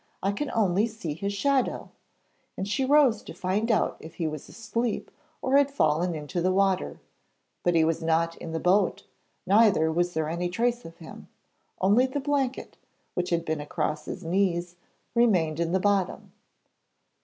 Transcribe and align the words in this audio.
'I 0.23 0.31
can 0.31 0.51
only 0.55 0.87
see 0.87 1.13
his 1.13 1.31
shadow,' 1.31 1.91
and 2.57 2.67
she 2.67 2.85
rose 2.85 3.21
to 3.21 3.35
find 3.35 3.69
out 3.69 3.97
if 3.99 4.15
he 4.15 4.25
was 4.25 4.49
asleep 4.49 5.11
or 5.43 5.57
had 5.57 5.69
fallen 5.69 6.15
into 6.15 6.41
the 6.41 6.51
water. 6.51 6.99
But 7.61 7.75
he 7.75 7.83
was 7.83 8.01
not 8.01 8.35
in 8.37 8.51
the 8.51 8.59
boat, 8.59 9.05
neither 9.45 9.91
was 9.91 10.15
there 10.15 10.27
any 10.27 10.49
trace 10.49 10.85
of 10.85 10.97
him. 10.97 11.27
Only 11.79 12.07
the 12.07 12.19
blanket, 12.19 12.77
which 13.13 13.29
had 13.29 13.45
been 13.45 13.61
across 13.61 14.05
his 14.05 14.23
knees, 14.25 14.75
remained 15.13 15.59
in 15.59 15.71
the 15.71 15.79
bottom. 15.79 16.31